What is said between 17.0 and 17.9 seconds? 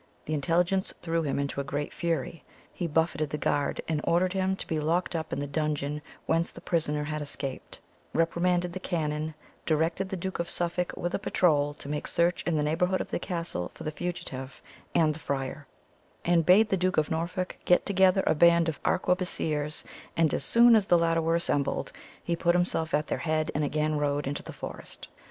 Norfolk get